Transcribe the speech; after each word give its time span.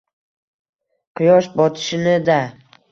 —Quyosh 1.21 1.51
botishini-da. 1.61 2.41